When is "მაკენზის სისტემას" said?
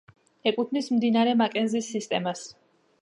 1.43-2.43